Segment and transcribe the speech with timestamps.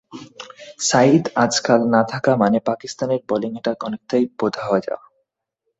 [0.79, 5.03] সাঈদ আজমল না-থাকা মানে পাকিস্তানের বোলিং আক্রমণ অনেকটাই ভোঁতা হয়ে যাওয়া।